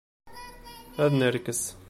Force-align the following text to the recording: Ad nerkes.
Ad 1.03 1.11
nerkes. 1.17 1.61